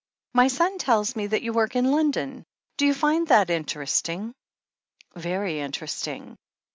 "My 0.33 0.47
son 0.47 0.79
tells 0.79 1.15
me 1.15 1.27
that 1.27 1.43
you 1.43 1.53
work 1.53 1.75
in 1.75 1.91
London. 1.91 2.43
Do 2.77 2.87
you 2.87 2.93
find 2.95 3.27
that 3.27 3.51
interesting?" 3.51 4.33
"Very 5.13 5.59
interesting." 5.59 6.37